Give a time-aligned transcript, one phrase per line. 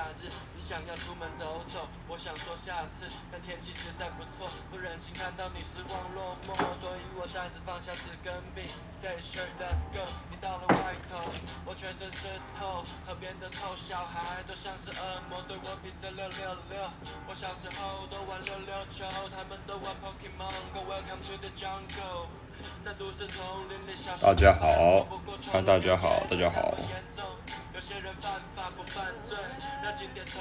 [0.00, 8.64] 假日，你想要出门走走，我想说下次，但天气实在不错，不忍心看到你失望落寞，所以我暂时放下纸跟笔
[8.96, 10.00] ，Say sure let's go，
[10.32, 11.20] 你到了外头，
[11.66, 16.80] 我全身湿透，河边的臭小孩都像是恶魔，对我比着六六六，
[17.28, 19.04] 我小时候都玩溜溜球，
[19.36, 22.32] 他们都玩 Pokemon，Go welcome to the jungle。
[22.82, 25.04] 大家好，
[25.52, 26.72] 啊，大家好，大家好。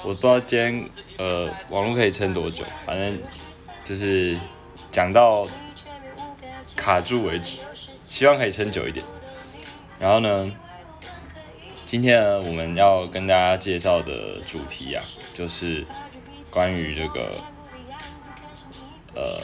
[0.04, 3.18] 我不知道今天呃网络可以撑多久，反正
[3.84, 4.38] 就是
[4.92, 5.48] 讲到
[6.76, 7.58] 卡住为止，
[8.06, 9.06] 希望可以撑久一点。
[10.00, 10.52] 然后呢，
[11.86, 15.86] 今天呢我们要跟大家介绍的主题啊，就是
[16.50, 17.36] 关于这个
[19.16, 19.40] 呃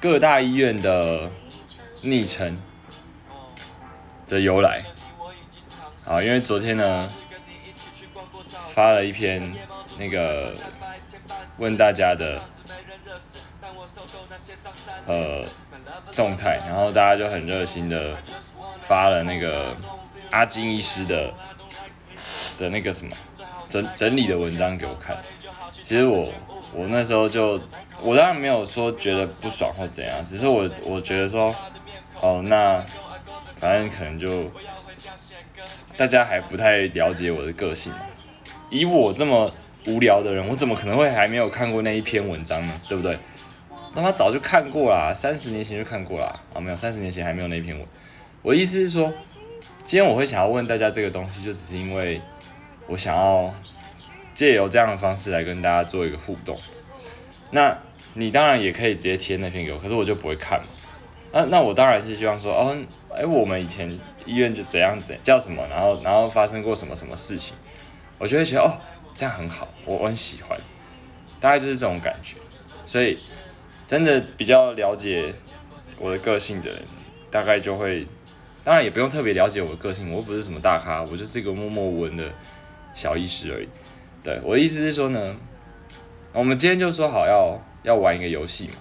[0.00, 1.30] 各大医院的。
[2.00, 2.56] 昵称
[4.28, 4.84] 的由来，
[6.04, 7.10] 好，因为昨天呢
[8.78, 9.42] 发了一篇
[9.98, 10.54] 那个
[11.58, 12.40] 问大家的
[15.04, 15.44] 呃
[16.14, 18.16] 动态，然后大家就很热心的
[18.80, 19.76] 发了那个
[20.30, 21.34] 阿金医师的
[22.56, 23.10] 的那个什么
[23.68, 25.16] 整整理的文章给我看。
[25.72, 26.32] 其实我
[26.72, 27.60] 我那时候就
[28.00, 31.52] 我当然没有说觉得不爽或怎样，只是我我觉得说。
[32.20, 32.84] 哦，那
[33.58, 34.52] 反正可能就
[35.96, 37.92] 大家还不太了解我的个性。
[38.70, 39.50] 以我这么
[39.86, 42.80] 无聊的人，我怎么可能会还没有看过那一篇文章呢？
[42.88, 43.18] 对不对？
[43.94, 46.40] 他早就看过啦，三十年前就看过啦。
[46.54, 47.86] 啊，没有，三十年前还没有那篇文。
[48.42, 49.12] 我意思是说，
[49.84, 52.20] 今天我会想要问大家这个东西，就只是因为
[52.86, 53.52] 我想要
[54.34, 56.56] 借由这样的方式来跟大家做一个互动。
[57.50, 57.76] 那
[58.14, 60.60] 你当然也可以直接贴那篇给我，可是我就不会看。
[61.32, 62.76] 那那我当然是希望说，哦，
[63.12, 63.90] 哎，我们以前
[64.24, 67.56] 医院就怎样子，叫什么，然后然后发生过什么什么事情，
[68.18, 68.80] 我就会觉得哦，
[69.14, 70.58] 这样很好，我我很喜欢，
[71.40, 72.36] 大概就是这种感觉。
[72.84, 73.16] 所以
[73.86, 75.34] 真的比较了解
[75.98, 76.78] 我的个性的人，
[77.30, 78.06] 大概就会，
[78.64, 82.32] 当然也不用特别了解我的个性，我又不是什么大咖，我就是一个默默无闻的
[82.94, 83.68] 小医师而已。
[84.22, 85.36] 对，我的意思是说呢，
[86.32, 88.74] 我们今天就说好要要玩一个游戏嘛。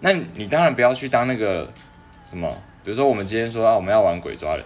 [0.00, 1.72] 那你当然不要去当那个
[2.24, 2.48] 什么，
[2.84, 4.64] 比如说我们今天说啊我们要玩鬼抓人，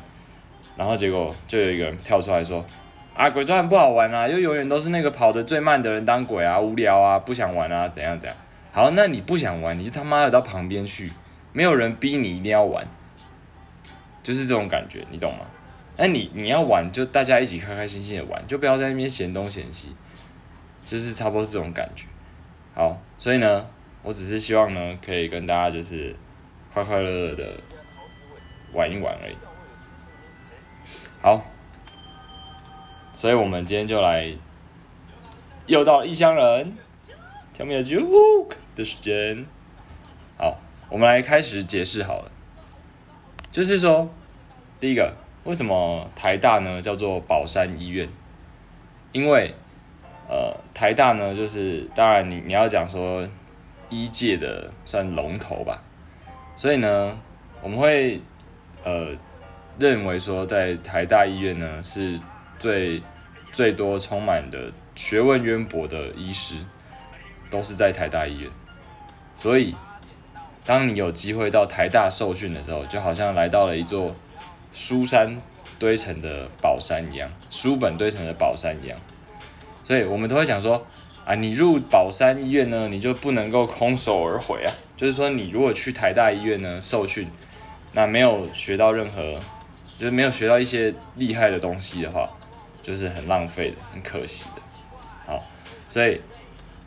[0.77, 2.65] 然后结果就有一个人跳出来说
[3.21, 8.35] 啊鬼抓人不好玩啊，又永远都是那个跑得最慢的人当鬼啊，无聊啊，不想玩啊，怎样怎样。
[8.73, 11.13] 好，那你不想玩，你就他妈的到旁边去，
[11.53, 12.89] 没有人逼你一定要玩，
[14.23, 15.41] 就是这种感觉，你懂吗？
[15.99, 19.95] 那你你要玩，就大家一起开开心心的玩，就不要在那边嫌东嫌西，
[20.87, 22.07] 就是差不多是这种感觉。
[22.75, 23.67] 好，所以呢。
[24.03, 26.17] 我只是希望呢，可以跟大家就是
[26.73, 27.53] 快快乐乐的
[28.73, 29.37] 玩一玩而已。
[31.21, 31.45] 好，
[33.21, 34.33] 所以我们今天就来，
[35.67, 36.75] 又到异乡人
[37.55, 39.45] ，Tell me a joke 的时间。
[40.39, 40.59] 好，
[40.89, 42.33] 我们来开始解释好了。
[43.53, 44.09] 就是说，
[44.81, 45.15] 第一个，
[45.45, 48.09] 为什么台大呢叫做宝山医院？
[49.13, 49.55] 因为，
[50.27, 53.29] 呃，台大呢，就是当然你你要讲说。
[53.93, 55.83] 医界的算龙头吧，
[56.55, 57.21] 所以呢，
[57.61, 58.21] 我们会
[58.85, 59.09] 呃
[59.81, 62.17] 认为说，在台大医院呢是
[62.57, 63.03] 最
[63.53, 66.57] 最多充满的学问渊博的医师，
[67.51, 68.51] 都是在台大医院。
[69.35, 69.75] 所以，
[70.65, 74.15] 当你有机会到台大受训的时候，就好像来到了一座
[74.73, 75.41] 书山
[75.79, 78.99] 堆成的宝山一样，书本堆成的宝山一样。
[79.85, 80.87] 所以我们都会想说。
[81.27, 84.73] 啊，你入宝山医院呢，你就不能够空手而回啊。
[84.97, 87.29] 就是说，你如果去台大医院呢受训，
[87.93, 89.35] 那没有学到任何，
[89.99, 92.29] 就是没有学到一些厉害的东西的话，
[92.83, 94.63] 就是很浪费的，很可惜的。
[95.27, 95.45] 好，
[95.89, 96.21] 所以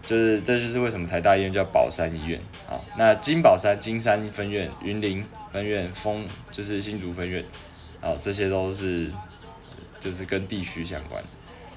[0.06, 2.40] 就是这就是为什么台大医院叫宝山医院。
[2.68, 7.44] 好，那金宝山金山分院、云林分院、丰就是新竹分院，
[8.02, 9.12] 好，这些都是
[10.00, 11.24] 就是跟地区相关。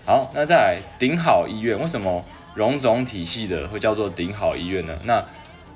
[0.05, 2.25] 好，那再来顶好医院，为什么？
[2.57, 4.99] 荣总体系的会叫做顶好医院呢？
[5.05, 5.23] 那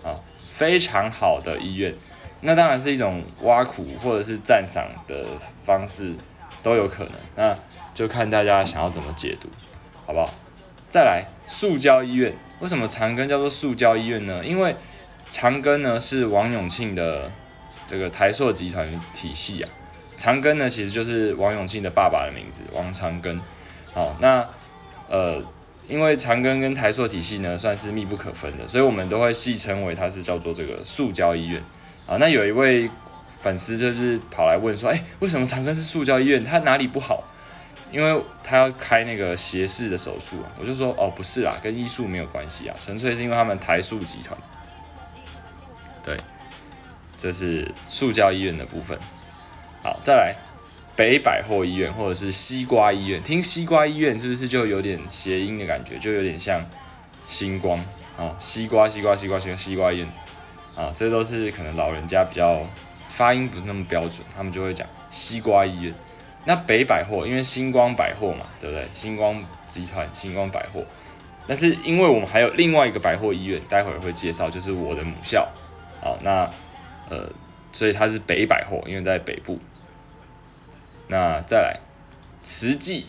[0.04, 1.94] 啊，非常好的医院，
[2.42, 5.26] 那当然是一种挖苦或者是赞赏的
[5.64, 6.14] 方式
[6.62, 7.56] 都有可能，那
[7.92, 9.48] 就看大家想要怎么解读，
[10.06, 10.32] 好不好？
[10.88, 14.44] 再来，塑胶医院，为什么长庚叫做塑胶医院呢？
[14.44, 14.74] 因为
[15.30, 17.30] 长庚呢是王永庆的
[17.88, 19.70] 这个台塑集团体系啊，
[20.16, 23.40] 长庚呢其实就是王永庆的爸爸的名字，王长庚。
[23.94, 24.44] 好，那
[25.08, 25.40] 呃，
[25.86, 31.62] 因为长庚跟台塑体系呢算是密不可分的，所以我们都会戏称为它是叫做这个塑胶医院。
[32.08, 32.90] 啊，那有一位
[33.30, 36.44] 粉丝就是跑来问说，哎，为什么长庚是塑胶医院？
[36.44, 37.22] 它哪里不好？
[37.92, 44.36] 因为他要开那个斜视的手术啊，我就说，哦，不是啦，跟医术没有关系啊，纯粹是因为他们台塑集团。
[46.04, 46.16] 对，
[47.16, 48.98] 这是塑胶医院的部分。
[49.82, 50.34] 好，再来
[50.96, 56.64] 北百货医院或者是西瓜医院，听西瓜医院是不是就有点谐音的感觉，就有点像
[57.26, 57.78] 星光
[58.18, 58.36] 啊？
[58.38, 60.08] 西瓜西瓜西瓜西瓜西瓜医院
[60.76, 62.60] 啊，这都是可能老人家比较
[63.08, 65.94] 发音不是那么标准，他们就会讲西瓜医院。
[66.44, 68.88] 那北百货因为星光百货嘛，对不对？
[68.92, 70.82] 星光集团星光百货，
[71.46, 75.48] 但是因为我们还有另外一个百货医院，待会儿会介绍，就是我的母校。
[76.00, 76.50] 好，那
[77.08, 77.30] 呃，
[77.72, 79.58] 所以它是北百货，因为在北部。
[81.08, 81.80] 那再来，
[82.42, 83.06] 慈济，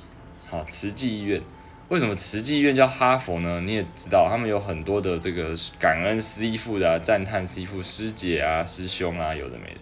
[0.49, 1.41] 好，慈济医院，
[1.89, 3.61] 为什么慈济医院叫哈佛呢？
[3.61, 9.79] 你也知道，他们有很多的这个感恩师父的、赞叹师父、师姐啊、师兄啊，有的没的，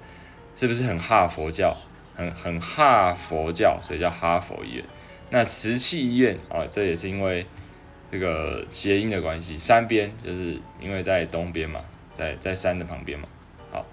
[0.56, 1.76] 是不是很哈佛教？
[2.16, 4.86] 很很哈佛教，所以叫哈佛医院。
[5.30, 7.46] 那慈济医院啊，这也是因为
[8.12, 11.80] 这个谐音的关系，山边就是因为在东边嘛。
[12.19, 13.30] 在在山的旁边嘛，
[13.71, 13.86] 好，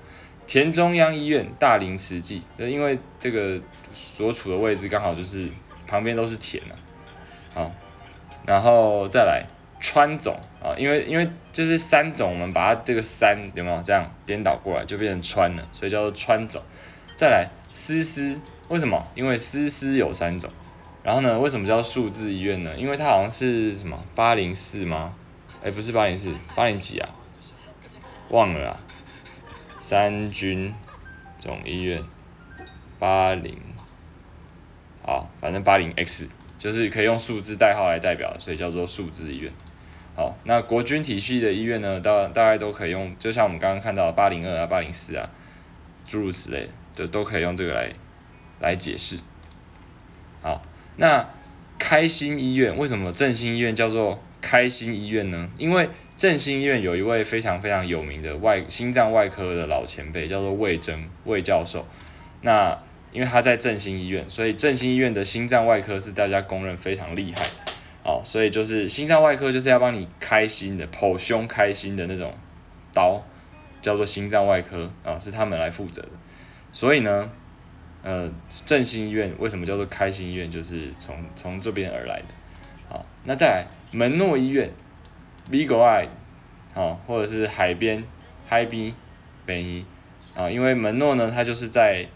[0.49, 3.61] 田中央医院大林慈济，就因为这个
[3.93, 5.49] 所处的位置刚好就是
[5.87, 6.75] 旁边都是田啊，
[7.55, 7.73] 好，
[8.45, 9.45] 然后再来
[9.79, 16.61] 川总啊，因为因为就是山总，我们把它这个山有没有这样颠倒过来就变成川了，所以叫做川总。
[17.17, 19.07] 再来思思，为什么？
[19.15, 20.51] 因为思思有三种。
[21.03, 22.75] 然后呢，为什么叫数字医院呢？
[22.77, 25.15] 因为它好像是什么八零四吗？
[25.63, 27.09] 哎，不是八零四，八零几啊？
[28.31, 28.81] 忘了啊，
[29.79, 30.75] 三军
[31.39, 32.03] 总医院
[32.99, 33.57] 八零，
[35.03, 36.29] 好，反正八零 X
[36.59, 39.53] 就是可以用数字代号来代表，所以叫做数字医院。
[40.17, 45.29] 好，那国军体系的医院呢，大大概都可以用，就像我们刚刚看到八零二啊、八零四啊，
[46.07, 47.93] 诸如此类，就都可以用这个来
[48.59, 49.19] 来解释。
[50.41, 50.63] 好，
[50.97, 51.29] 那
[51.79, 55.51] 开心医院为什么振兴医院叫做开心医院呢？
[55.59, 55.91] 因为
[56.27, 61.87] 振兴医院有一位非常非常有名的外心脏外科的老前辈，叫做魏征魏教授。
[62.43, 62.77] 那
[63.13, 67.47] 因为他在振兴医院，所以振兴医院的心脏外科是大家公认非常厉害。
[68.03, 72.35] 哦，所以就是心脏外科就是要帮你开心的剖胸开心的那种
[72.93, 73.23] 刀，
[73.81, 76.09] 叫做心脏外科啊，是他们来负责的。
[76.73, 77.31] 所以呢，
[78.03, 82.25] 呃，振兴医院为什么叫做开心医院，就是从从这边而来的。
[82.89, 84.69] 好，那再来门诺医院。
[85.49, 86.09] V i g o i
[86.75, 88.03] 啊，或者是海边
[88.47, 88.93] 海边
[89.45, 89.85] 北一，
[90.35, 92.07] 啊，因为门诺呢，它就是在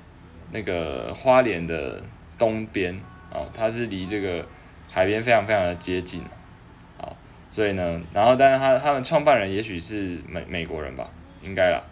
[0.51, 2.03] 那个花莲的
[2.37, 2.95] 东边，
[3.33, 4.45] 啊，它是离这个
[4.91, 6.23] 海边非常非常的接近，
[6.99, 7.07] 啊，
[7.51, 11.09] 所以呢，然后但是他他们创办人也许是美美国人吧，
[11.43, 11.83] 应该啦，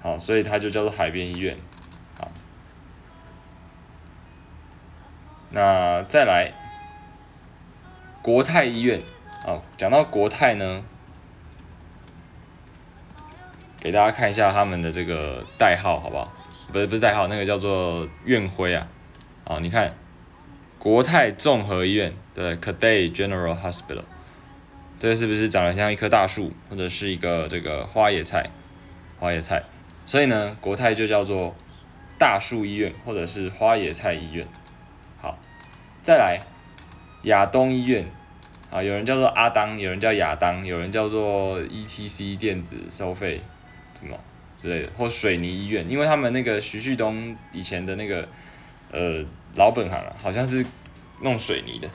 [0.00, 1.56] 好，所以它就叫做海边医院，
[2.18, 2.28] 好，
[5.50, 6.52] 那再来
[8.20, 9.00] 国泰医院。
[9.42, 10.84] 好，讲到国泰呢，
[13.80, 16.30] 给大家看一下他们的这个代号，好不好？
[16.70, 18.86] 不是不是代号，那个叫做院徽啊。
[19.44, 19.94] 啊，你看，
[20.78, 24.04] 国泰综合医院的 Caday General Hospital，
[24.98, 28.50] 这个是不是长得像一棵大树，或者是一个这个花野菜？
[29.18, 29.62] 花野菜，
[30.04, 31.56] 所以呢，国泰就叫做
[32.18, 34.46] 大树医院，或者是花野菜医院。
[35.18, 35.38] 好，
[36.02, 36.42] 再来
[37.22, 38.04] 亚东医院。
[38.70, 43.40] 啊，有人叫做阿当，有人叫亚当，有人叫做 ETC 电子收费，
[43.98, 44.16] 什么
[44.54, 48.28] 之类的，或水泥医院，因为他们那个徐旭东以前的那个
[48.92, 49.24] 呃
[49.56, 50.64] 老本行啊，好像是
[51.20, 51.90] 弄水泥的，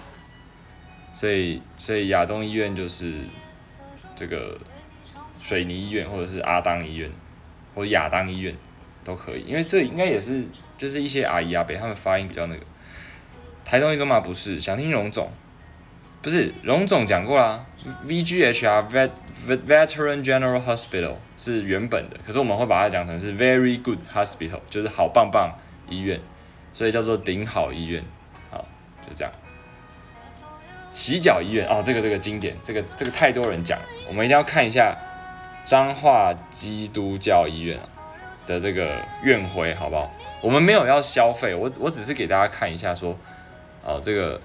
[1.15, 3.13] 所以所以亚东医院就是
[4.13, 4.57] 这个
[5.39, 7.09] 水泥医院，或者是阿当医院，
[7.73, 8.53] 或亚当医院
[9.05, 10.43] 都可以，因为这应该也是
[10.77, 12.61] 就是一些阿姨阿伯他们发音比较那个。
[13.63, 15.27] 台东一中嘛不是，想听荣总，
[16.25, 17.63] 不是荣总讲过啦
[18.07, 19.11] ，VGHR Vet
[19.47, 25.55] Veteran General Hospital 是原本的，可是我们会把它讲成是 Very Good Hospital，就是好棒棒
[25.87, 26.19] 医院，
[26.73, 28.03] 所以叫做顶好医院，
[28.49, 28.65] 好
[29.07, 29.31] 就这样。
[30.91, 33.77] 洗脚医院哦，这个这个经典，这个这个太多人讲，
[34.07, 34.97] 我们一定要看一下
[35.63, 37.77] 彰化基督教医院
[38.47, 40.11] 的这个院徽好不好？
[40.41, 43.15] 我们没有要消费，我我只是给大家看一下说。
[43.87, 44.41] 哦，这个，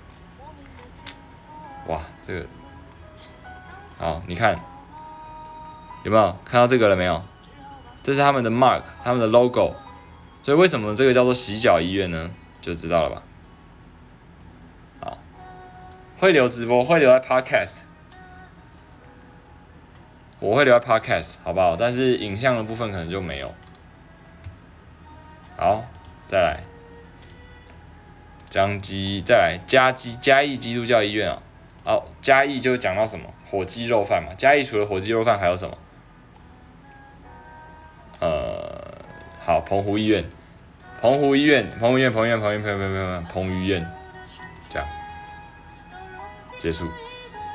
[1.91, 2.47] 哇，这个，
[3.99, 4.57] 好，你看，
[6.05, 7.21] 有没有看到这个了没有？
[8.01, 9.75] 这是他们的 mark，他们的 logo，
[10.45, 12.31] 所以为什么这个叫做洗脚医院呢？
[12.63, 13.23] 就知道了吧？
[15.01, 15.19] 好，
[16.17, 17.79] 会留直播，会留在 podcast，
[20.39, 21.75] 我会留在 podcast，好不好？
[21.75, 23.53] 但是影像的部分可能就没有。
[25.57, 25.85] 好，
[26.29, 26.61] 再来。
[28.49, 31.41] 江基再来嘉基嘉义基督教医院啊，
[31.85, 35.79] 好嘉义就讲到什么火鸡肉饭嘛，嘉义除了火鸡肉饭还有什么？
[38.21, 38.99] 呃，
[39.41, 40.25] 好澎湖医院，
[41.01, 43.91] 澎湖医院，澎湖医院，澎湖医院，澎湖医院，澎湖院，澎湖医院，
[44.69, 44.87] 这样
[46.59, 46.87] 结束。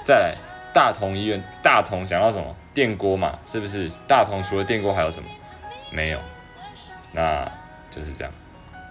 [0.03, 0.35] 再来
[0.73, 2.55] 大同医院，大同讲到什么？
[2.73, 3.89] 电锅嘛，是不是？
[4.07, 5.29] 大同除了电锅还有什么？
[5.91, 6.19] 没有，
[7.11, 7.51] 那
[7.91, 8.33] 就是这样。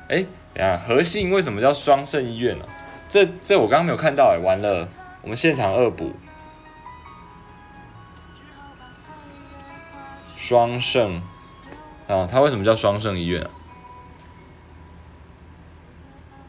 [0.09, 0.25] 哎。
[0.57, 2.65] 等下，和信为什么叫双盛医院呢？
[3.09, 4.89] 这这我刚刚没有看到哎，完了，
[5.25, 6.13] 我们现场恶补。
[10.37, 11.23] 双盛
[12.07, 13.51] 啊，它为什么叫双盛医院啊？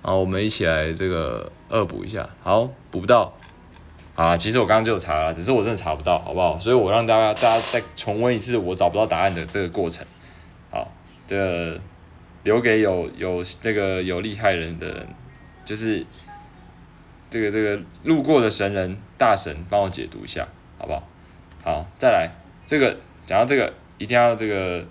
[0.01, 2.29] 好，我们一起来这个恶补一下。
[2.43, 3.33] 好，补不到
[4.15, 6.59] 啊，其实我刚刚就有查了，只是我真的查不到，好不好？
[6.59, 10.05] 所以我让大家大家再重温一次我找不到答案的这个过程。
[10.69, 10.91] 好，
[11.25, 11.79] 这。
[12.43, 15.07] 留给有有这个有厉害人的人，
[15.65, 16.05] 就是
[17.29, 21.07] 这个这个路过的神人大神帮我解读一下，好不好？
[21.63, 22.29] 好，再来
[22.65, 24.85] 这个讲到这个，一定要这个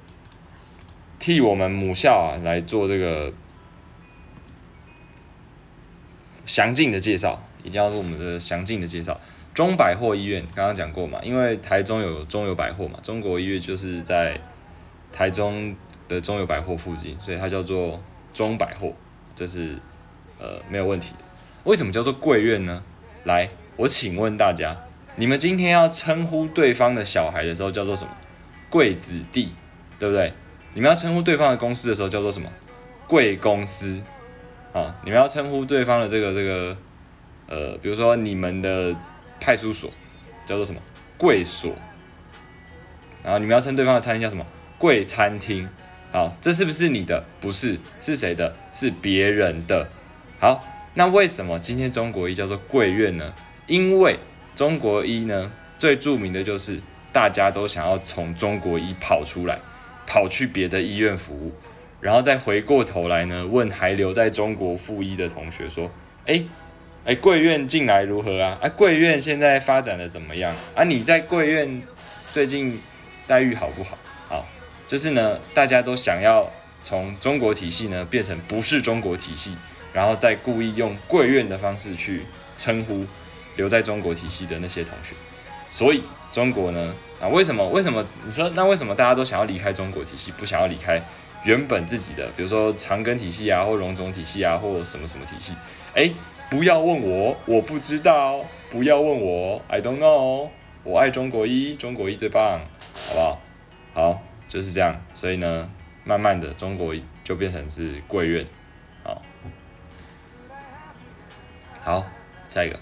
[1.18, 3.32] 替我们母校啊来做这个
[6.46, 9.20] 详尽的介绍，一定要做我们的详尽的介绍。
[9.54, 14.40] 中百货医院刚刚讲过嘛，因为台中有中友百货嘛，中国医院就是在
[15.12, 15.74] 台中。
[16.06, 17.98] 的中友百货附近，所以它叫做
[18.34, 18.92] 中百货，
[19.34, 19.78] 这是
[20.38, 21.24] 呃没有问题的。
[21.64, 22.82] 为什么叫做贵院呢？
[23.24, 24.76] 来，我请问大家，
[25.16, 28.10] 你们今天要称呼对方的小孩的时候叫做什么？
[28.68, 29.54] 贵子弟，
[29.98, 30.34] 对不对？
[30.74, 32.50] 你们要称呼对方的公司的时候叫做什么？
[33.06, 34.02] 贵公司。
[34.74, 36.76] 啊，你们要称呼对方的这个这个
[37.46, 38.94] 呃，比如说你们的
[39.40, 39.88] 派出所
[40.44, 40.80] 叫做什么？
[41.16, 41.72] 贵所。
[43.22, 44.44] 然后你们要称对方的餐厅叫什么？
[44.76, 45.66] 贵餐厅。
[46.12, 47.24] 好，这是不是你的？
[47.40, 48.54] 不是，是谁的？
[48.72, 49.88] 是别人的。
[50.38, 50.60] 好，
[50.94, 53.34] 那为什么今天中国医叫做贵院呢？
[53.66, 54.18] 因为
[54.54, 56.80] 中国医呢，最著名的就是
[57.12, 59.58] 大家都想要从中国医跑出来，
[60.06, 61.52] 跑去别的医院服务，
[62.00, 65.90] 然后再回过头来呢，问还留在中国附一的同学说
[66.26, 66.44] ：“哎，
[67.04, 68.58] 哎，贵院进来如何啊？
[68.62, 70.54] 啊，贵院现在发展的怎么样？
[70.76, 71.82] 啊，你在贵院
[72.30, 72.80] 最近
[73.26, 73.98] 待遇好不好
[74.28, 74.46] 好？”
[74.86, 76.48] 就是呢，大家都想要
[76.82, 79.56] 从中国体系呢变成不是中国体系，
[79.94, 82.26] 然后再故意用贵院的方式去
[82.58, 83.06] 称呼
[83.56, 85.14] 留在中国体系的那些同学。
[85.70, 87.66] 所以中国呢，啊，为什么？
[87.70, 88.04] 为什么？
[88.26, 91.02] 你说那为什么大家都想要离开中国体系，不想要离开
[91.44, 95.54] 原本自己的，比如说长庚体系啊，或荣总体系啊，或什么什么体系？
[95.94, 96.10] 哎，
[96.50, 98.44] 不要问我，我不知道。
[98.70, 100.48] 不要问我，I don't know。
[100.82, 102.60] 我爱中国一，中国一最棒，
[103.08, 103.40] 好不好？
[103.92, 104.22] 好。
[104.46, 105.68] 就是这样，所以呢，
[106.04, 108.46] 慢慢的中国就变成是贵院，
[109.02, 109.20] 好，
[111.84, 112.06] 好，
[112.48, 112.80] 下一个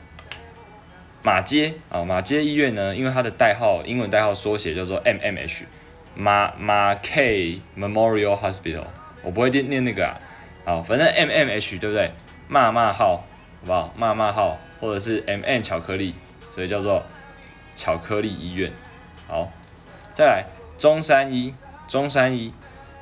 [1.25, 5.65] 马街啊，马街医院呢，因为它的代号英文代号缩写叫做 M M H，
[6.15, 8.85] 马马 K Memorial Hospital，
[9.25, 10.21] 我不会念念那个啊，
[10.65, 12.13] 好，反正 M M H 对不对？
[12.47, 13.93] 骂骂号，好不好？
[13.97, 16.15] 骂骂号，或者是 M N 巧克力，
[16.53, 17.03] 所以叫做
[17.75, 18.73] 巧克力医院，
[19.27, 19.51] 好，
[20.15, 20.45] 再来
[20.79, 21.53] 中山医。
[21.89, 22.55] 中山医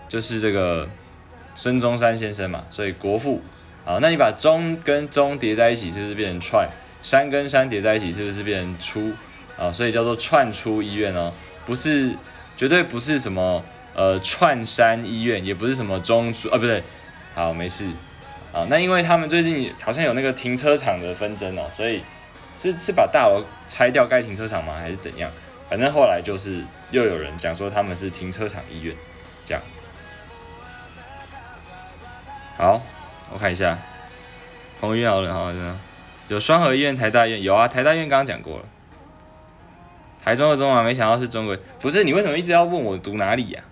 [0.08, 0.88] 就是这个
[1.54, 3.42] 孙中山先生嘛，所以国父。
[3.84, 6.68] 好，那你把中跟中叠在一起，是不是变成串？
[7.02, 9.12] 山跟山叠在一起，是不是变成出？
[9.58, 11.32] 啊，所以叫做串出医院哦，
[11.66, 12.14] 不是，
[12.56, 13.62] 绝对不是什么
[13.94, 16.82] 呃串山医院，也不是什么中出啊，不对，
[17.34, 17.86] 好，没事，
[18.52, 22.02] 啊，那因为他们最近好像有那个停车场的纷争哦，所以
[22.56, 24.74] 是是把大楼拆掉盖停车场吗？
[24.78, 25.30] 还是怎样？
[25.68, 28.94] 反正后来就是又有人讲说他们是停车场医院，
[29.44, 29.62] 这样。
[32.56, 32.82] 好，
[33.32, 33.78] 我看一下，
[34.80, 35.76] 彭于晏好了，好的，
[36.28, 38.64] 有双河医院、台大医院，有啊，台大医院刚刚讲过了。
[40.22, 43.62] 台中的中华，没想到是中国，不是你为什么一直要问我读哪里呀？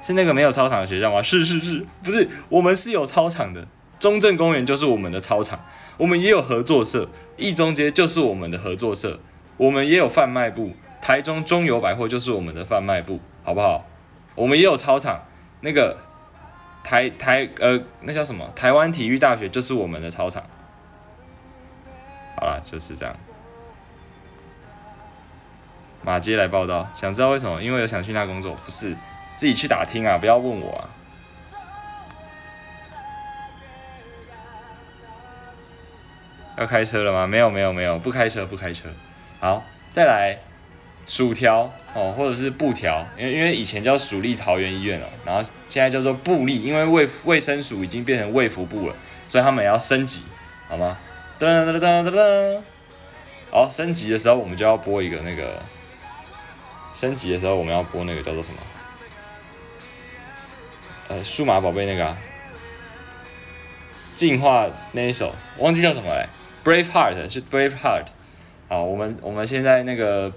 [0.00, 1.22] 是那个没有操场的学校吗？
[1.22, 3.66] 是是是，不是我们是有操场的，
[3.98, 5.58] 中正公园就是我们的操场，
[5.96, 9.18] 我们也有合作社，一中街就是我们的合作社，
[9.56, 13.84] 我们也有贩卖部，台中中油百货就是我们的贩卖部，好不好？
[14.36, 15.26] 我们也有操场，
[15.62, 15.98] 那个
[16.88, 18.50] 台台呃那叫什么？
[18.56, 20.42] 台湾体育大学就是我们的操场。
[22.34, 23.14] 好了，就是这样。
[26.02, 27.62] 马街来报道，想知道为什么？
[27.62, 28.96] 因为有想去那工作，不是。
[29.36, 30.88] 自己去打听啊，不要问我啊。
[36.56, 37.26] 要开车了吗？
[37.26, 38.88] 没有没有没有，不开车不开车。
[39.40, 40.38] 好，再来
[41.04, 48.94] 薯条哦，或者是布条，因为因为以前叫蜀立桃园医院哦，然后现在叫做布立，因为卫卫生署已经变成卫福部了，
[49.28, 50.22] 所以他们也要升级，
[50.68, 50.96] 好吗？
[51.38, 52.60] 噔噔噔噔噔。
[53.50, 55.62] 好，升级的时候我们就要播一个那个，
[56.92, 58.58] 升级的时候我们要播那个叫做什么？
[61.08, 62.18] 呃，数码宝贝那个啊，
[64.14, 66.26] 进化那一首，忘记叫什么嘞
[66.64, 68.06] ，Brave Heart 是 Brave Heart。
[68.68, 70.30] 好，我们我们现在那个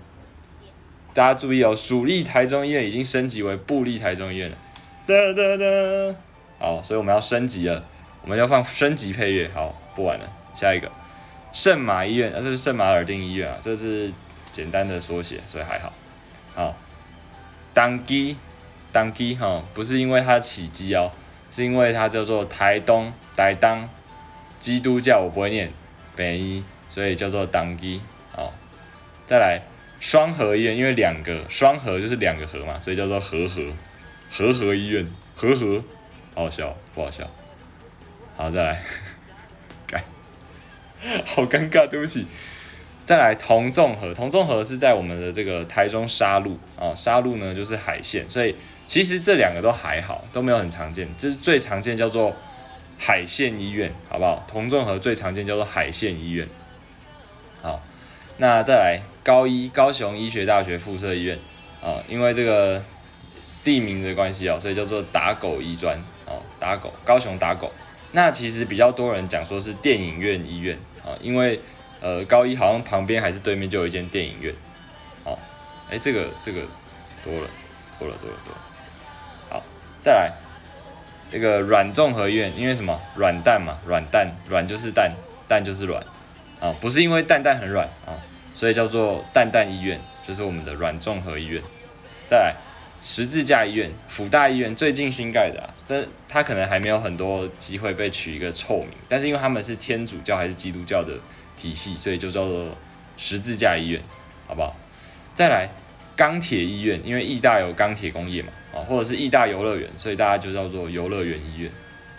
[1.14, 4.58] 大家注意哦，蜀立台中医院已经升级为布立台中医院了。
[5.12, 6.16] 哒哒哒。
[6.60, 7.84] 好，所以我们要升级了，
[8.22, 9.50] 我们要放升级配乐。
[9.54, 10.90] 好，不玩了，下一个
[11.52, 14.12] 圣马医院，啊，这是圣马尔丁医院啊，这是
[14.52, 15.92] 简单的缩写，所以还好。
[16.56, 16.76] 好，
[17.74, 18.38] 当机。
[18.94, 21.10] 当基哈不是因为它起基哦，
[21.50, 23.88] 是因为它叫做台东台当
[24.60, 25.72] 基督教，我不会念
[26.14, 28.02] 北医，所以叫做当基。
[28.34, 28.52] 好，
[29.26, 29.62] 再来
[30.02, 33.62] 双河医院，因为两个双河就是两个河嘛，所以叫做和和
[34.32, 35.84] 和和医院和和，
[36.34, 37.30] 好笑不好笑？
[38.36, 38.84] 好，再来，
[39.86, 40.04] 改，
[41.26, 42.26] 好尴尬，对不起。
[43.06, 48.56] 再来同纵河，同纵河是在我们的这个台中沙鹿啊，沙鹿呢就是海线，所以。
[48.88, 51.08] 其实这两个都还好，都没有很常见。
[51.18, 52.36] 这是最常见叫做
[53.00, 54.46] 海线医院，好不好？
[54.50, 56.46] 同众和最常见叫做海线医院。
[57.62, 57.82] 好，
[58.36, 61.40] 那再来高一高雄医学大学附设医院
[61.82, 62.84] 啊，因为这个
[63.64, 67.72] 地名的关系哦，所以叫做打狗医专哦，打狗高雄打狗。
[68.12, 71.60] 那其实比较多人讲说是电影院医院啊，因为
[72.02, 74.54] 呃高一好像旁边还是对面就有一间电影院。
[75.24, 75.38] 哦，
[75.90, 76.62] 哎，这个这个
[77.24, 77.48] 多了
[78.00, 78.60] 多了多了多了。
[79.50, 79.64] 好
[80.02, 80.32] 再来，
[81.32, 83.00] 那个软综合医院，因为什么？
[83.16, 85.12] 软蛋嘛，软蛋，软就是蛋，
[85.48, 86.04] 蛋就是软，
[86.60, 88.18] 啊，不是因为蛋蛋很软啊，
[88.56, 91.62] 所以叫做蛋蛋医院，就是我们的软综合医院。
[92.28, 92.56] 再来，
[93.04, 101.14] 十字架医院，辅大医院最近新盖的，啊但它可能还没有很多机会被取一个臭名，但是因为他们是天主教还是基督教的
[101.58, 102.68] 体系，所以就叫做
[103.18, 104.02] 十字架医院，
[104.48, 104.76] 好不好？
[105.34, 105.70] 再来，
[106.16, 108.50] 钢铁医院，因为义大有钢铁工业嘛。
[108.74, 111.70] 啊，或者是义大游乐园，所以大家就叫做游乐园医院。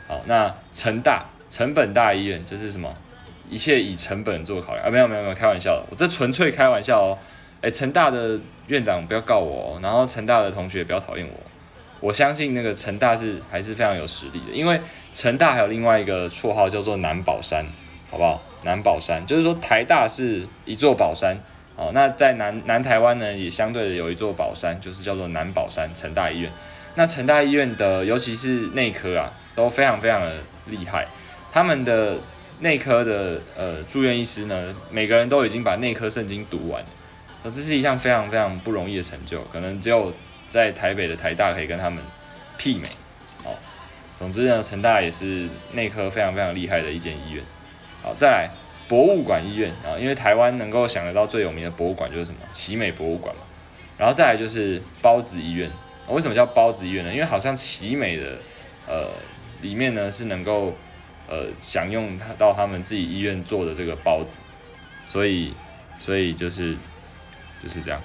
[0.06, 2.92] 好，那成大成本大医院就是什么？
[3.48, 4.90] 一切以成本做考量啊？
[4.90, 7.18] 没有没有没有，开玩笑，我这纯粹开玩笑哦。
[7.62, 11.32] 哎，成大的院长不要告我哦，然后成大的同学不要讨厌我。
[12.00, 14.80] 我相信那个成大是还是非常有实力的，因为
[15.14, 17.64] 成大还有另外一个绰号叫做南宝山，
[18.10, 18.42] 好不好？
[18.64, 21.36] 南宝山就是说台大是一座宝山。
[21.74, 26.52] 哦，那在南南台湾呢，也相对的有一座宝山，就是叫做南宝山成大医院。
[26.96, 30.34] 那成大医院的，尤其是内科啊，都非常非常的
[30.66, 31.06] 厉害。
[31.50, 32.18] 他们的
[32.60, 36.84] 内科的呃住院医师呢，每个人都已经把内科圣经读完，
[37.42, 40.12] 那这是一项非常非常不容易的成就，可能只有
[40.48, 42.02] 在台北的台大可以跟他们
[42.58, 42.88] 媲美。
[43.42, 43.54] 好，
[44.16, 47.44] 总之呢，成大也是内科非常非常厉害的一间医院。
[48.02, 48.50] 好，再来。
[48.88, 53.42] 博物馆医院啊，因为台湾能够想得到最有名的博物馆就是什么奇美博物馆嘛，
[53.96, 55.70] 然后再来就是包子医院。
[56.08, 57.10] 为什么叫包子医院呢？
[57.10, 58.36] 因为好像奇美的
[58.86, 59.08] 呃
[59.62, 60.76] 里面呢是能够
[61.26, 64.36] 呃享用到他们自己医院做的这个包子，
[65.06, 65.54] 所以
[65.98, 66.76] 所以就是
[67.62, 68.00] 就是这样。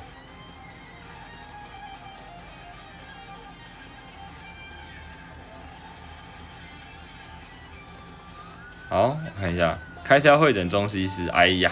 [8.89, 9.77] 好，我看一下。
[10.03, 11.69] 开始要会诊中西师，哎呀，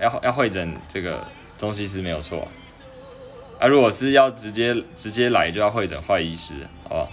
[0.00, 1.26] 要要会诊这个
[1.58, 2.48] 中西师没有错
[3.58, 3.66] 啊。
[3.66, 7.12] 如果是要直接直接来，就要会诊坏医师，好不好？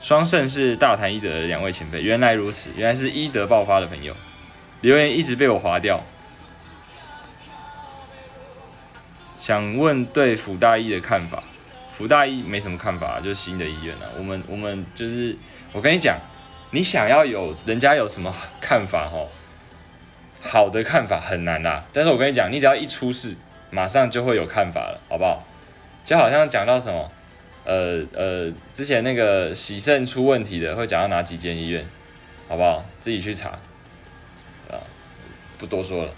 [0.00, 4.16] 双胜是大谈医德的两位前辈，原来如此，原来是医德爆发的朋友。
[4.80, 6.02] 留言一直被我划掉。
[9.50, 11.42] 想问对辅大一的看法？
[11.98, 14.06] 辅大一没什么看法，就是新的医院啊。
[14.16, 15.36] 我们我们就是
[15.72, 16.16] 我跟你讲，
[16.70, 19.26] 你想要有人家有什么看法哦，
[20.40, 21.84] 好的看法很难啦。
[21.92, 23.34] 但是我跟你讲，你只要一出事，
[23.70, 25.44] 马上就会有看法了，好不好？
[26.04, 27.10] 就好像讲到什么，
[27.64, 31.84] 呃呃，之前那个喜肾出问题的，会讲到哪几间医院，
[32.48, 32.84] 好不好？
[33.00, 33.48] 自己去查。
[34.70, 34.78] 啊
[35.58, 36.12] 不多说了，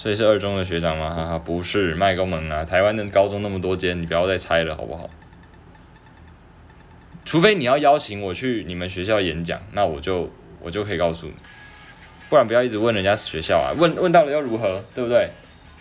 [0.00, 1.14] 所以是二中的学长吗？
[1.14, 2.64] 哈哈，不是，麦高门啊！
[2.64, 5.10] 台湾的高中那么多间，你不要再猜了，好不好？
[7.26, 10.32] 除非你要邀请我去你们学校演讲，那我就
[10.62, 11.34] 我就可以告诉你，
[12.30, 15.28] 不然不要一直问人家学校啊，问问到了又如何，对不对？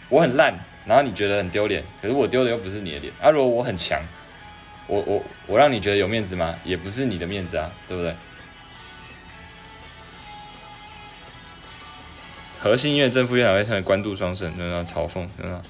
[0.10, 0.53] 我很烂，
[0.86, 3.29] 然后你觉得很丢脸，可是我丢的又不是你的脸啊！
[3.29, 4.01] 如果我很强，
[4.88, 6.53] 我我我让你觉得有面子吗？
[6.65, 8.13] 也不是你的面子啊，对不对？
[12.62, 14.84] 核心医院正副院长会成为官渡双胜，对吧？
[14.84, 15.62] 嘲讽，对吧？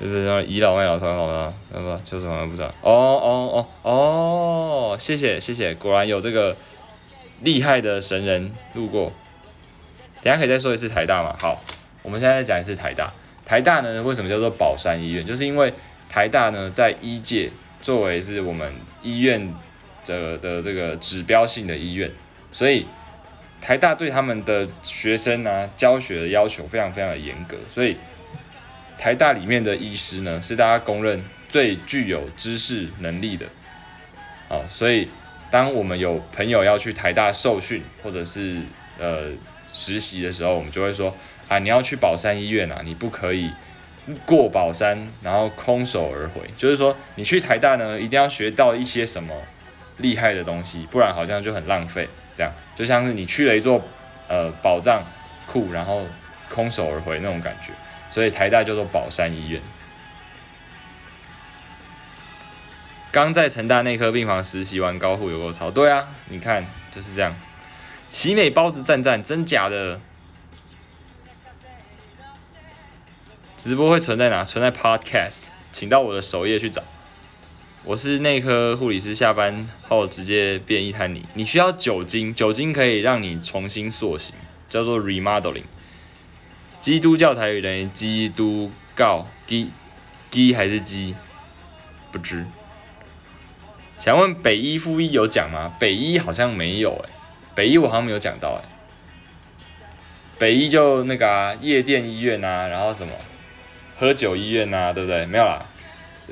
[0.00, 0.44] 对不对？
[0.46, 2.00] 倚老卖老，团好了，对吧？
[2.02, 2.66] 就是好像不知道。
[2.80, 6.56] 哦哦哦哦，谢谢谢谢，果然有这个
[7.42, 9.12] 厉害的神人路过。
[10.20, 11.36] 等下可以再说一次台大嘛？
[11.38, 11.62] 好，
[12.02, 13.12] 我们现在再讲一次台大。
[13.46, 15.24] 台大呢，为什么叫做宝山医院？
[15.24, 15.72] 就是因为
[16.10, 17.48] 台大呢，在医界
[17.80, 19.54] 作为是我们医院
[20.04, 22.10] 的的这个指标性的医院，
[22.50, 22.84] 所以。
[23.64, 27.96] 台大对他们的学生啊，教学的要求非常非常的严格，所以
[28.98, 33.46] 台大里面的医师呢，是大家公认最具有知识能力的。
[34.50, 35.08] 好，所以
[35.50, 38.60] 当我们有朋友要去台大受训或者是
[38.98, 39.30] 呃
[39.72, 41.16] 实习的时候，我们就会说
[41.48, 43.50] 啊，你要去宝山医院啊，你不可以
[44.26, 49.34] 过宝山然后空手而回，就是说你去台大呢，一定要学到一些什么
[49.96, 52.06] 厉害的东西，不然好像就很浪费。
[52.34, 53.80] 这样就像是你去了一座
[54.28, 55.02] 呃宝藏
[55.46, 56.04] 库，然后
[56.50, 57.72] 空手而回那种感觉，
[58.10, 59.62] 所以台大叫做宝山医院。
[63.12, 67.32] 刚在成大内科病房实习完，高护有够潮，对啊，你看就是这样。
[68.08, 70.00] 奇美包子赞赞，真假的？
[73.56, 74.44] 直播会存在哪？
[74.44, 76.82] 存在 Podcast，请到我的首页去找。
[77.86, 81.22] 我是内科护理师，下班后直接变一滩泥。
[81.34, 84.34] 你需要酒精，酒精可以让你重新塑形，
[84.70, 85.64] 叫做 remodeling。
[86.80, 89.68] 基督教台语等于基督教，基
[90.30, 91.14] 基还是基？
[92.10, 92.46] 不知。
[93.98, 95.74] 想问北医附一有讲吗？
[95.78, 97.10] 北医好像没有诶，
[97.54, 98.64] 北医我好像没有讲到诶。
[100.38, 103.12] 北医就那个啊，夜店医院啊，然后什么
[103.98, 105.26] 喝酒医院啊，对不对？
[105.26, 105.66] 没有啦。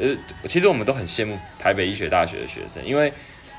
[0.01, 3.13] 呃，其实我们都很羡慕台北医学大学的学生，因为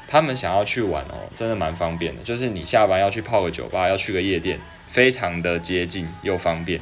[0.08, 2.24] 他们想要去玩哦，真的蛮方便的。
[2.24, 6.80] 就是你下班要去泡个酒吧，要去个夜店，非常的接近又方便，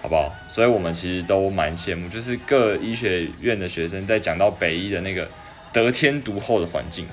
[0.00, 0.32] 好不好？
[0.48, 5.28] 所以我们其实都蛮羡慕，就是各医学院的学生在讲到北医的那个
[5.72, 7.06] 得天独厚的环境，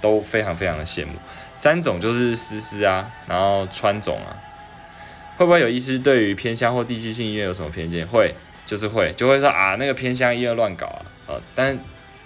[0.00, 1.12] 都非常非常的羡慕。
[1.56, 4.38] 三种就是思思啊，然后川总啊，
[5.36, 8.06] 会不会有医师对于偏乡或地区性医院有什么偏见？
[8.06, 8.32] 会。
[8.64, 11.78] 就是会就会说啊，那个偏乡医院乱搞啊，呃，但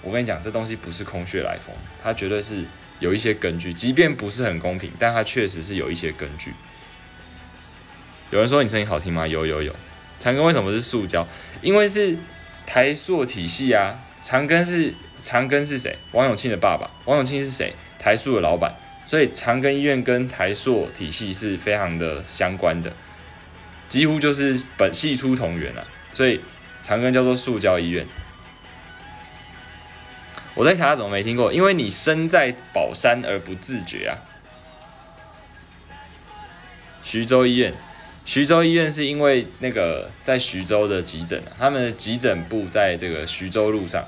[0.02, 2.64] 我跟你讲，这东西不是空穴来风，它绝对是
[3.00, 6.52] 有一些根据，即便不是很公平，但它确实是有一些根据。
[8.30, 9.26] 有人说你声音好听吗？
[9.26, 9.74] 有有有。
[10.18, 11.26] 长庚为什么是塑胶？
[11.62, 12.16] 因为是
[12.66, 13.98] 台塑体系啊。
[14.22, 15.96] 长庚是长庚是谁？
[16.12, 16.90] 王永庆的爸爸。
[17.04, 17.72] 王永庆是谁？
[17.98, 18.74] 台塑的老板。
[19.06, 22.92] 所以长庚医院跟台塑体系是非常的相关的，
[23.88, 25.84] 几乎就是本系出同源啊。
[26.16, 26.40] 所以
[26.80, 28.06] 长庚叫做塑胶医院。
[30.54, 31.52] 我在台大怎么没听过？
[31.52, 34.16] 因为你身在宝山而不自觉啊。
[37.02, 37.74] 徐州医院，
[38.24, 44.02] 徐州医院是因为那个在徐州的急诊，他们的急诊部在这个徐州路上。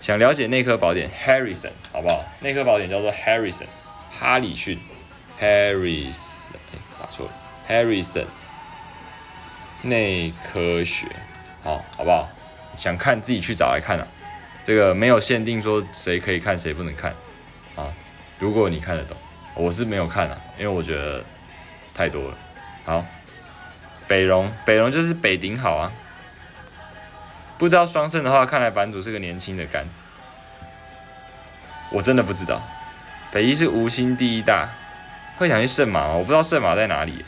[0.00, 2.24] 想了解内科宝典，Harrison 好不好？
[2.40, 3.66] 内科宝典叫做 Harrison，
[4.10, 4.80] 哈里逊
[5.38, 6.54] ，Harrison，
[6.98, 7.32] 打错了
[7.68, 8.24] ，Harrison。
[9.82, 11.06] 内科学，
[11.62, 12.28] 好，好不好？
[12.76, 14.06] 想看自己去找来看啊。
[14.62, 17.12] 这个没有限定说谁可以看谁不能看
[17.74, 17.88] 啊。
[18.38, 19.16] 如果你看得懂，
[19.54, 21.24] 我是没有看啊，因为我觉得
[21.94, 22.36] 太多了。
[22.84, 23.04] 好，
[24.06, 25.92] 北荣，北荣就是北顶好啊。
[27.58, 29.84] 不知道双胜的话，看来版主是个年轻的肝。
[31.90, 32.62] 我真的不知道。
[33.32, 34.68] 北一是无心第一大，
[35.36, 36.08] 会想去圣马？
[36.12, 37.24] 我不知道圣马在哪里。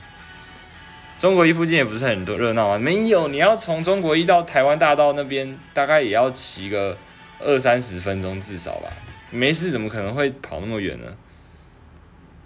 [1.23, 6.99] 中国一附近也不是很多热闹啊，没有，你要从中国一到台湾大道那边，大概也要骑个
[7.39, 8.91] 二三十分钟至少吧。
[9.31, 11.07] 没事，怎么可能会跑那么远呢？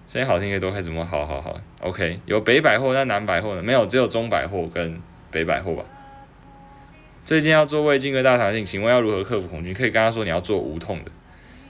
[0.06, 2.20] 声音好听可以多开直播，好好好，OK。
[2.26, 3.62] 有北百货，那南百货呢？
[3.62, 5.82] 没有，只有中百货跟北百货吧。
[7.24, 9.72] 最近要做胃镜跟大肠镜，请问要如何克服恐惧？
[9.72, 11.10] 可以跟他说你要做无痛的。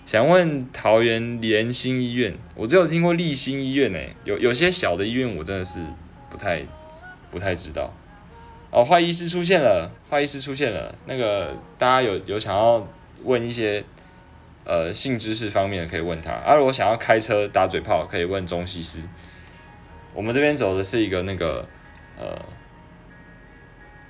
[0.04, 5.78] 想问桃园联心医院，我只有听过立新医院诶，有有些小的医院我真的是
[6.28, 6.66] 不太。
[7.36, 7.92] 不太知道
[8.70, 10.94] 哦，坏医师出现了，坏医师出现了。
[11.04, 12.88] 那个大家有有想要
[13.24, 13.84] 问一些
[14.64, 16.32] 呃性知识方面的，可以问他。
[16.32, 19.00] 而我想要开车打嘴炮，可以问中西师。
[20.14, 21.68] 我们这边走的是一个那个
[22.18, 22.42] 呃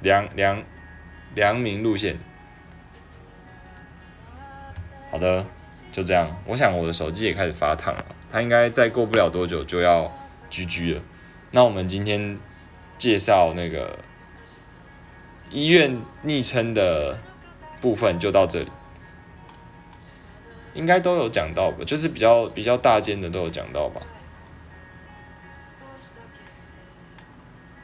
[0.02, 0.62] 良良
[1.34, 2.16] 良民路线。
[5.10, 5.44] 好的，
[5.90, 6.40] 就这样。
[6.46, 10.12] 我想我的手机也开始发烫了，它应该再过不了多久就要
[10.48, 11.02] GG 了。
[11.50, 12.38] 那我们今天。
[12.98, 13.98] 介绍那个
[15.50, 17.18] 医院昵称的
[17.80, 18.70] 部分就到这里，
[20.74, 21.84] 应该都有讲到吧？
[21.84, 24.00] 就是比较比较大间的都有讲到吧。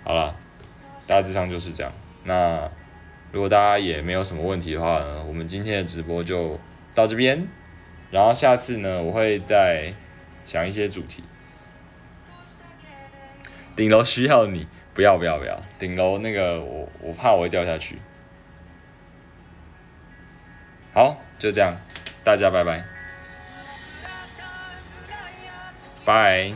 [0.05, 0.35] 好了，
[1.07, 1.93] 大致上就是这样。
[2.25, 2.71] 那
[3.31, 6.59] 如果大家也没有什么问题的话呢，我们今天的直播就
[6.95, 7.47] 到这边。
[8.11, 9.95] 然后下次呢，我会再
[10.45, 11.23] 想一些主题。
[13.75, 14.67] 顶楼需要你。
[14.95, 15.61] 不要不要不要！
[15.79, 17.99] 顶楼那个我我怕我会掉下去。
[20.93, 21.75] 好，就这样，
[22.23, 22.85] 大家拜拜，
[26.05, 26.53] 拜。